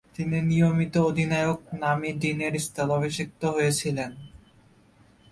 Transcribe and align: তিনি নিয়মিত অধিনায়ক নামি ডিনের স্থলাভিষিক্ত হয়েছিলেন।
তিনি 0.15 0.37
নিয়মিত 0.41 0.93
অধিনায়ক 1.09 1.59
নামি 1.73 2.09
ডিনের 2.13 2.53
স্থলাভিষিক্ত 2.59 3.41
হয়েছিলেন। 3.45 4.11